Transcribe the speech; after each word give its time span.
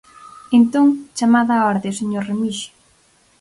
Entón, 0.57 0.87
chamada 1.17 1.61
á 1.61 1.63
orde, 1.73 1.89
señor 1.99 2.23
Remixio. 2.29 2.71